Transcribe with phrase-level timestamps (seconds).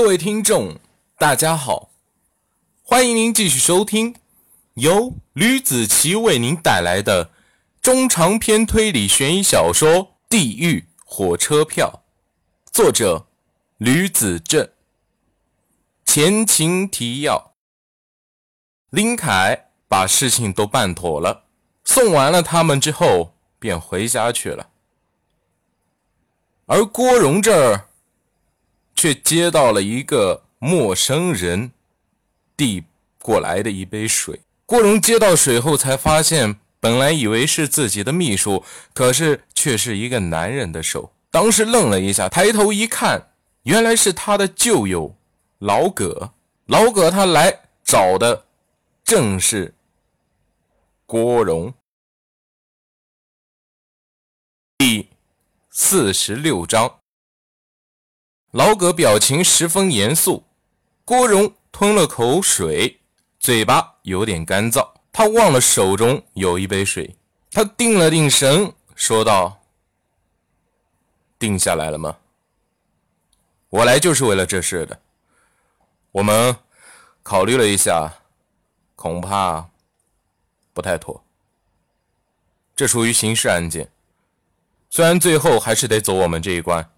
[0.00, 0.78] 各位听众，
[1.18, 1.90] 大家好，
[2.84, 4.14] 欢迎您继续收听
[4.74, 7.32] 由吕子奇为您带来的
[7.82, 9.90] 中长篇推理悬疑小说
[10.28, 12.04] 《地狱火车票》，
[12.72, 13.26] 作者
[13.78, 14.70] 吕子正。
[16.04, 17.54] 前情提要：
[18.90, 21.46] 林凯把事情都办妥了，
[21.84, 24.70] 送完了他们之后，便回家去了。
[26.66, 27.87] 而郭荣这儿
[28.98, 31.70] 却接到了一个陌生人
[32.56, 32.82] 递
[33.22, 34.40] 过来的一杯水。
[34.66, 41.12] 郭荣接到水后，才发现本来以为是自己的秘书，可是却是一个男人的手。
[41.30, 43.30] 当时愣了一下，抬头一看，
[43.62, 45.14] 原来是他的旧友。
[45.60, 46.32] 老葛，
[46.66, 48.46] 老葛，他来找的
[49.04, 49.72] 正是
[51.06, 51.72] 郭荣。
[54.76, 55.08] 第
[55.70, 56.98] 四十六章，
[58.52, 60.44] 老葛表情十分严肃。
[61.04, 63.00] 郭荣吞了口水，
[63.38, 64.86] 嘴巴有点干燥。
[65.12, 67.16] 他忘了手中有一杯水，
[67.50, 69.60] 他定了定神，说道
[71.38, 72.18] ：“定下来了吗？
[73.70, 75.00] 我来就是为了这事的。”
[76.12, 76.56] 我们
[77.22, 78.12] 考虑了一下，
[78.96, 79.68] 恐怕
[80.72, 81.22] 不太妥。
[82.74, 83.90] 这属于刑事案件，
[84.88, 86.90] 虽然最后还是得走我们这一关，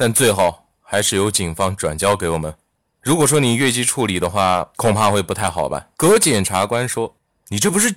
[0.00, 2.56] 但最后还是由警方转交给我们。
[3.02, 5.88] 如果说你越级处理的话，恐怕会不太好吧？
[5.94, 7.14] 葛检察官说
[7.48, 7.96] ：“你这不是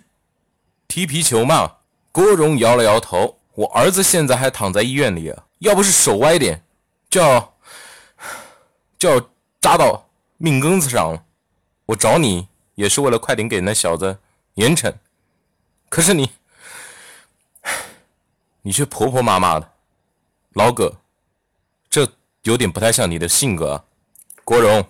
[0.85, 1.77] 踢皮球吗？”
[2.11, 6.65] 郭荣摇了摇头：“我儿子现在还躺在医院里啊，要不是手歪点，
[7.09, 7.55] 就要
[8.99, 9.29] 就要
[9.61, 11.23] 扎到。”命根子上了，
[11.85, 14.17] 我找你也是为了快点给那小子
[14.55, 14.93] 严惩，
[15.87, 16.31] 可是你，
[18.63, 19.71] 你却婆婆妈妈的，
[20.51, 20.97] 老葛，
[21.93, 22.09] 这
[22.41, 23.85] 有点不太像你的性格。
[24.43, 24.83] 郭荣，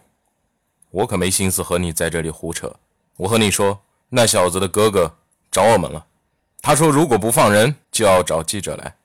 [0.89, 2.73] 我可没心思和你在这里胡扯。
[3.17, 5.13] 我和你说，那小子的哥哥
[5.51, 6.05] 找我们了，
[6.61, 8.95] 他说如果不放人，就要找记者来。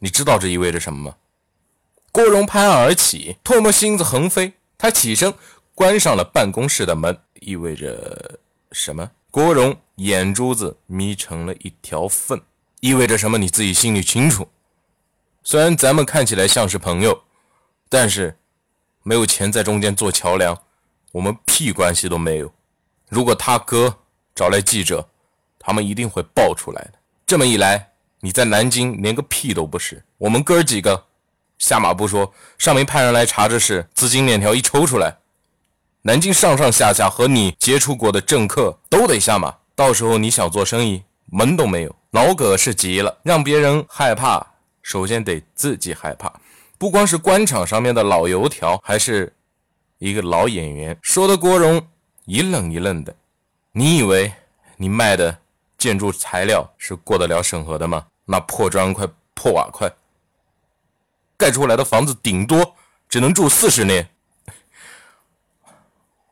[0.00, 1.16] 你知道这意味着什么吗？
[2.10, 5.32] 郭荣拍案而起，唾沫星子横飞，他起身。
[5.76, 8.40] 关上了办公室的门，意味着
[8.72, 9.08] 什么？
[9.30, 12.42] 郭荣眼珠子眯成了一条缝，
[12.80, 13.38] 意味着什么？
[13.38, 14.48] 你自己心里清楚。
[15.42, 17.22] 虽然咱们看起来像是朋友，
[17.88, 18.36] 但是
[19.02, 20.56] 没有钱在中间做桥梁，
[21.12, 22.52] 我们屁关系都没有。
[23.08, 23.98] 如果他哥
[24.34, 25.08] 找来记者，
[25.58, 26.92] 他们一定会爆出来的。
[27.26, 27.90] 这么一来，
[28.20, 30.04] 你在南京连个屁都不是。
[30.18, 31.06] 我们哥几个
[31.58, 35.16] 下马不说，上面派人来查这事，资金链条一抽出来。
[36.02, 41.96] 南京上上下下和你接触过的政客都得下马，到时候你想做生意门都没有。
[42.10, 44.46] 老葛是急了，让别人害怕，
[44.82, 46.32] 首先得自己害怕。
[46.78, 49.32] 不光是官场上面的老油条，还是
[49.98, 50.98] 一个老演员。
[51.02, 51.86] 说的郭荣
[52.24, 53.14] 一愣一愣的，
[53.72, 54.32] 你以为
[54.76, 55.38] 你卖的
[55.76, 58.06] 建筑材料是过得了审核的吗？
[58.24, 59.92] 那破砖块、破瓦块，
[61.36, 62.76] 盖出来的房子顶多
[63.08, 64.08] 只能住四十年。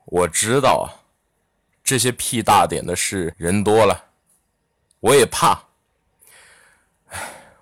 [0.04, 0.88] 我知道，
[1.82, 4.04] 这些屁大点的事人多了，
[5.00, 5.60] 我也怕。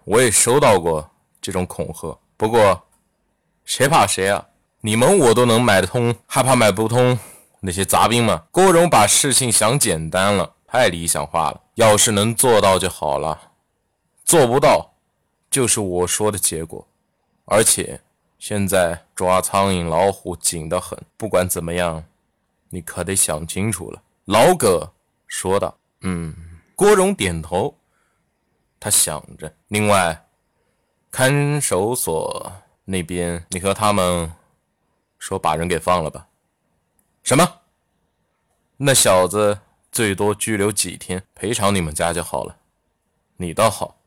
[0.07, 1.11] 我也收到过
[1.43, 2.87] 这种恐吓，不过
[3.65, 4.47] 谁怕谁啊？
[4.81, 7.19] 你们我都能买得通，还怕买不通
[7.59, 8.45] 那些杂兵吗？
[8.53, 11.61] 郭荣把事情想简单了，太理想化了。
[11.75, 13.51] 要是能做到就好了，
[14.25, 14.95] 做不到
[15.51, 16.87] 就是我说的结果。
[17.47, 18.01] 而且
[18.39, 22.05] 现在抓苍蝇老虎紧得很，不管怎么样。
[22.69, 24.93] 你可得想清楚了，老葛
[25.27, 25.77] 说道。
[26.03, 26.33] 嗯，
[26.77, 27.77] 郭荣点头，
[28.79, 29.55] 他想着。
[29.69, 30.27] 另外，
[31.11, 32.53] 看守所
[32.85, 34.33] 那边，你和他们
[35.19, 36.29] 说把人给放了吧。
[37.23, 37.61] 什么？
[38.79, 39.59] 那小子
[39.91, 42.57] 最多拘留几天，赔偿你们家就好了。
[43.39, 43.99] 你倒好，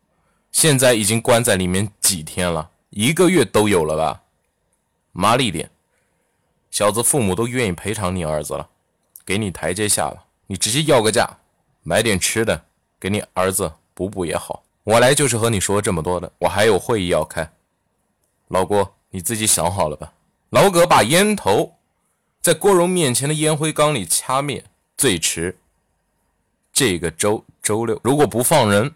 [0.52, 4.24] 现在已经关在里面几天了，一个月都有了吧？
[5.12, 5.72] 麻利点。
[6.70, 8.70] 小子父母都愿意赔偿你儿子了，
[9.26, 11.40] 给你台阶下了，你直接要个价，
[11.82, 12.66] 买点吃的
[13.00, 14.64] 给你儿子补补也好。
[14.86, 17.52] 我来就是和你说这么多的，我还有会议要开。
[18.48, 20.14] 老郭，你自己想好了吧？
[20.52, 21.74] 老葛把烟头
[22.40, 24.64] 在郭荣面前的烟灰缸里掐灭，
[24.96, 25.60] 最迟
[26.72, 28.96] 这个周周六，如果不放人，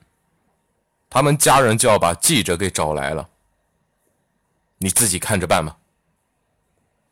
[1.09, 3.27] 他们家人就要把记者给找来了。
[4.77, 5.75] 你自己看着办吧。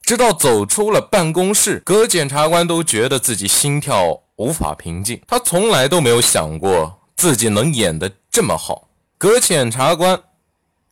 [0.01, 5.21] 直到走出了办公室，葛检察官都觉得自己心跳无法平静。
[5.27, 8.87] 他从来都没有想过自己能演得这么好。
[9.19, 10.19] 葛检察官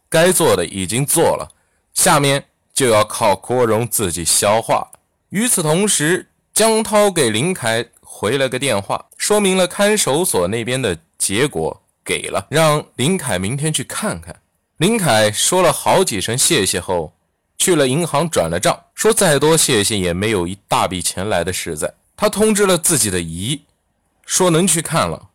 [0.07, 1.49] 该做的已经做了，
[1.95, 4.91] 下面就要靠郭荣自己消化。
[5.29, 14.39] 与此同时，江涛给林凯回了个电话，说明了看守所那边的结果给了，让林凯明天去看看。
[14.77, 17.15] 林凯说了好几声谢谢后，
[17.57, 21.91] 去了银行转了账，说再多谢谢也没有一大笔钱来的实在。
[22.15, 23.63] 他通知了自己的姨，
[24.27, 25.28] 说能去看了。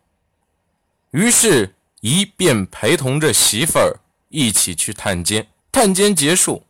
[1.15, 4.01] 于是姨便陪同着媳妇儿
[4.31, 5.47] 一起去探监。
[5.71, 6.65] 探监结束，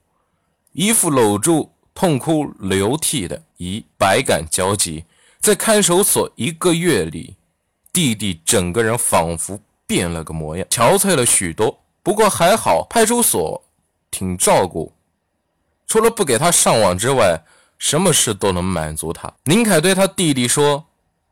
[0.73, 5.06] 姨父搂住痛哭流涕的姨，百感交集。
[5.41, 7.37] 在看守所一个月里，
[7.91, 11.79] 弟弟整个人仿佛变了个模样，憔悴了许多。
[12.02, 13.62] 不过还好，派出所
[14.11, 14.93] 挺照顾，
[15.87, 17.43] 除了不给他上网之外，
[17.79, 19.32] 什么事都能满足他。
[19.44, 20.85] 林凯对他弟弟说：“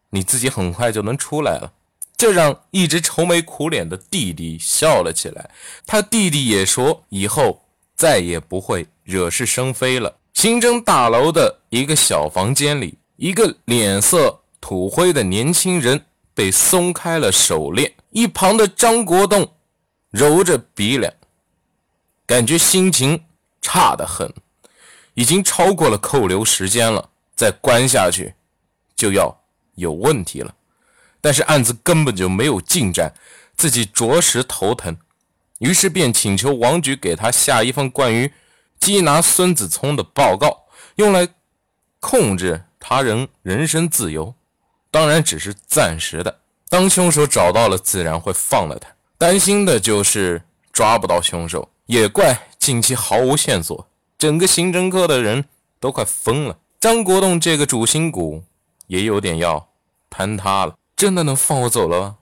[0.08, 1.72] 你自己很快就能出来了。”
[2.22, 5.50] 这让一直愁眉苦脸的弟弟笑了起来。
[5.84, 7.60] 他弟弟也说：“以后
[7.96, 12.96] 再也不会惹是生非了。”刑侦大楼的一个小房间里。
[13.16, 16.00] 一个脸色土灰的年轻人
[16.32, 19.52] 被松开了手链，一旁的张国栋
[20.12, 21.12] 揉着鼻梁，
[22.24, 23.20] 感觉心情
[23.60, 24.32] 差得很，
[25.14, 28.32] 已经超过了扣留时间了，再关下去
[28.94, 29.36] 就要
[29.74, 30.54] 有问题了。
[31.22, 33.14] 但是案子根本就没有进展，
[33.56, 34.94] 自己着实头疼，
[35.60, 38.30] 于是便请求王局给他下一份关于
[38.78, 40.64] 缉拿孙子聪的报告，
[40.96, 41.26] 用来
[41.98, 42.64] 控制。
[42.84, 44.34] 他人人身自由，
[44.90, 46.40] 当然只是暂时的。
[46.68, 48.88] 当凶手找到了，自然会放了他。
[49.16, 50.42] 担心的就是
[50.72, 55.44] 抓不到凶手，也怪近期毫无线索，整个刑侦科的人
[55.78, 56.58] 都快疯了。
[56.80, 58.42] 张国栋这个主心骨
[58.88, 59.68] 也有点要
[60.10, 60.74] 坍塌了。
[61.02, 62.16] 真的能放我走了？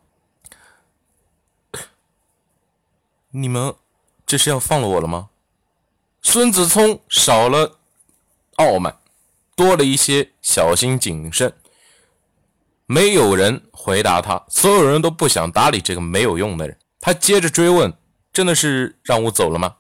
[3.29, 3.75] 你们
[4.25, 5.29] 这是要放了我了吗？
[6.23, 7.79] 孙子聪少了
[8.57, 8.97] 傲慢。
[9.55, 11.53] 多了一些小心谨慎，
[12.87, 16.75] 没有人回答他，所有人都不想搭理这个没有用的人。
[17.01, 17.93] 他接着追问
[18.33, 19.77] ：“真的是让我走了吗？”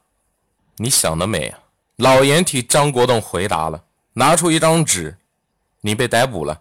[0.77, 1.61] 你想得美啊！
[1.97, 3.83] 老严替张国栋回答了，
[4.13, 5.17] 拿出一张纸
[5.81, 6.61] ：“你被逮捕了，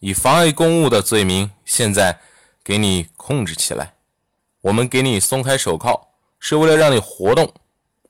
[0.00, 2.20] 以妨碍公务的罪名，现在
[2.62, 3.94] 给你控制起来。
[4.62, 6.08] 我们给你松开手铐，
[6.38, 7.52] 是为了让你活动，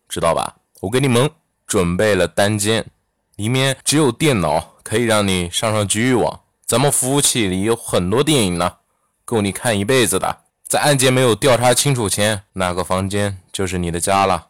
[0.09, 0.57] 知道吧？
[0.81, 1.31] 我给你们
[1.67, 2.87] 准备了单间。”
[3.37, 6.41] 里面只有电脑，可以让你上上局域网。
[6.67, 8.79] 咱们服务器里有很多电影呢，
[9.25, 10.41] 够你看一辈子的。
[10.65, 14.49] 在案件没有调查清楚前，那个房间就是你的家了。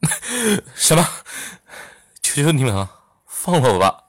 [0.74, 1.06] 什么？
[2.22, 2.90] 求求你们了，
[3.26, 4.04] 放了我吧！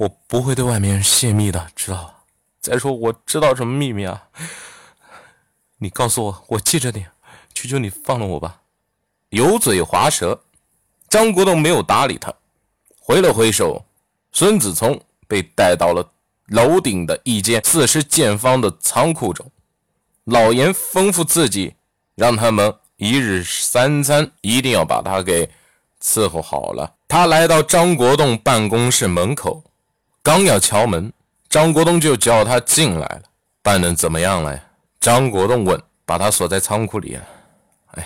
[0.00, 2.14] 我不会对外面泄密的，知道吧？
[2.58, 4.28] 再说我知道什么秘密啊？
[5.76, 7.10] 你告诉我，我记着点。
[7.52, 8.62] 求求你放了我吧！
[9.28, 10.42] 油嘴滑舌，
[11.10, 12.32] 张国栋没有搭理他。
[12.98, 13.84] 挥了挥手，
[14.32, 14.98] 孙子聪
[15.28, 16.10] 被带到了
[16.46, 19.50] 楼顶的一间四十见方的仓库中。
[20.24, 21.74] 老严吩咐自己，
[22.14, 25.50] 让他们一日三餐一定要把他给
[26.02, 26.94] 伺候好了。
[27.06, 29.62] 他来到张国栋办公室门口，
[30.22, 31.12] 刚要敲门，
[31.48, 33.22] 张国栋就叫他进来了。
[33.62, 34.64] 办的怎么样了呀？
[35.00, 35.82] 张国栋问。
[36.02, 37.24] 把他锁在仓库里了。
[37.92, 38.04] 哎，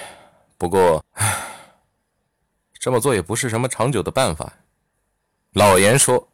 [0.59, 1.42] 不过，唉，
[2.78, 4.52] 这么做也不是什么长久的办法。
[5.54, 6.28] 老严说：“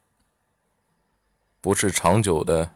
[1.63, 2.69] 不是长久的，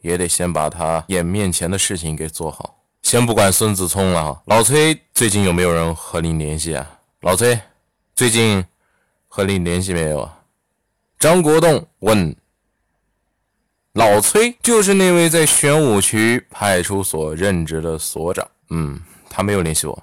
[0.00, 2.82] 也得先把他眼面前的事情给做好。
[3.02, 7.00] 先不管孙子聪了，老崔最近有没有人和你联系啊？
[7.20, 7.60] 老崔，
[8.14, 8.64] 最近
[9.28, 10.38] 和你联系没有啊？”
[11.18, 12.34] 张国栋问
[13.94, 18.46] ：“老崔就是那位在玄武区派出所任职的所长。
[18.70, 20.02] 嗯，他没有联系我，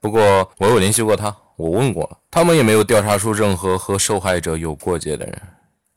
[0.00, 5.42] 不过我有联系过他。”我问过了，他们也没有调查出任何和受害者有过节的人。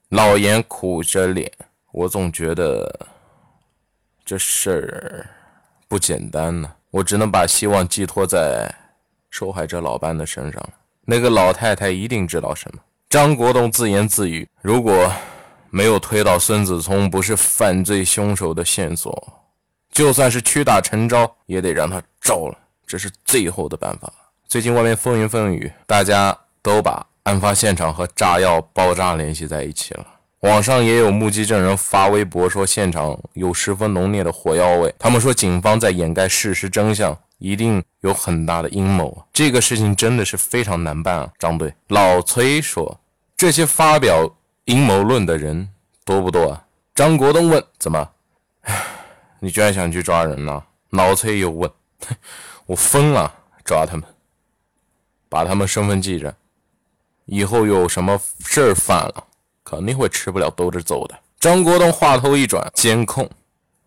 [0.09, 1.51] 老严苦着脸，
[1.91, 3.07] 我总觉得
[4.25, 5.29] 这事儿
[5.87, 6.73] 不简单呢。
[6.89, 8.73] 我只能把希望寄托在
[9.29, 10.69] 受害者老伴的身上。
[11.05, 12.81] 那个老太太一定知道什么。
[13.11, 15.11] 张国栋自言自语：“如果
[15.69, 19.33] 没有推倒孙子聪不是犯罪凶手的线索，
[19.91, 22.57] 就算是屈打成招，也得让他招了。
[22.87, 24.09] 这是最后的办法。”
[24.47, 30.07] 最近外面风云风雨，大家都把案发现场和炸药爆炸联系在一起了。
[30.39, 34.95] 网上也有目击证人发微博说，现场有十分浓烈的火药味。
[34.97, 39.25] 他们说，警方在掩盖事实真相，一定有很大的阴谋。
[39.33, 41.29] 这个事情真的是非常难办啊！
[41.37, 42.99] 张队，老崔说，
[43.41, 45.67] 这些发表阴谋论的人
[46.05, 46.63] 多不多啊？
[46.93, 48.07] 张国栋问，怎么？
[49.41, 50.63] 你居然想去抓人呢？
[50.91, 51.67] 老崔又问，
[52.67, 53.33] 我疯了，
[53.65, 54.03] 抓他们。
[55.27, 56.31] 把他们身份记着，
[57.25, 59.25] 以后有什么事儿犯了，
[59.63, 61.19] 肯定会吃不了兜着走的。
[61.39, 63.27] 张国栋话头一转，监控、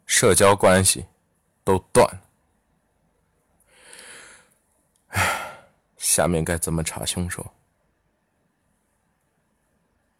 [0.04, 1.06] 社交关系
[1.62, 2.20] 都断了。
[5.10, 5.22] 唉，
[5.96, 7.53] 下面该怎么查凶手？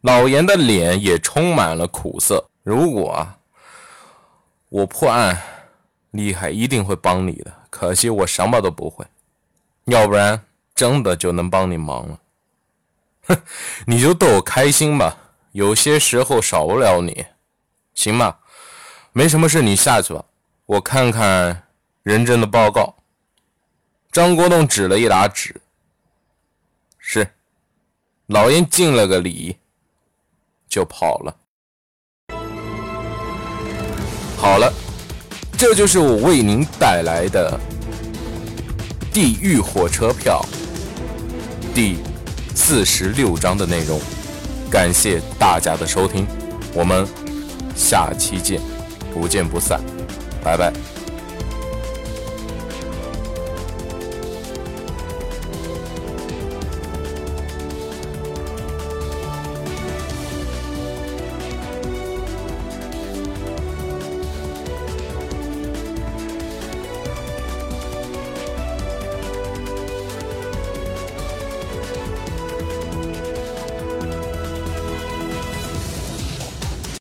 [0.05, 2.47] 老严的脸也充满了苦涩。
[2.61, 3.27] 如果，
[4.69, 5.41] 我破案
[6.11, 7.51] 厉害，一定会帮你的。
[7.71, 9.03] 可惜我什么都不会，
[9.85, 10.39] 要不然
[10.75, 12.19] 真的就能帮你忙了。
[13.23, 13.35] 哼，
[13.87, 15.17] 你就逗我开心吧。
[15.53, 17.25] 有些时候少不了你，
[17.95, 18.37] 行吧？
[19.11, 20.23] 没什么事，你下去吧。
[20.67, 21.63] 我看看
[22.03, 22.95] 人真的报告。
[24.11, 25.59] 张国栋指了一沓纸。
[26.99, 27.27] 是，
[28.27, 29.57] 老严敬了个礼。
[30.75, 31.33] 就跑了。
[34.35, 34.73] 好了，
[35.57, 37.57] 这就是我为您带来的
[39.13, 40.45] 《地狱火车票》
[41.73, 41.99] 第
[42.53, 43.97] 四十六章的内容。
[44.69, 46.27] 感谢大家的收听，
[46.73, 47.07] 我们
[47.73, 48.59] 下期见，
[49.13, 49.79] 不见不散，
[50.43, 50.73] 拜拜。